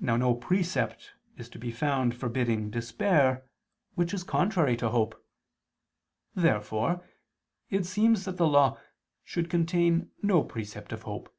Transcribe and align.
Now 0.00 0.16
no 0.16 0.34
precept 0.34 1.12
is 1.36 1.48
to 1.50 1.58
be 1.60 1.70
found 1.70 2.16
forbidding 2.16 2.68
despair 2.68 3.48
which 3.94 4.12
is 4.12 4.24
contrary 4.24 4.76
to 4.78 4.88
hope. 4.88 5.24
Therefore 6.34 7.04
it 7.70 7.86
seems 7.86 8.24
that 8.24 8.38
the 8.38 8.48
Law 8.48 8.76
should 9.22 9.48
contain 9.48 10.10
no 10.20 10.42
precept 10.42 10.90
of 10.92 11.02
hope. 11.02 11.32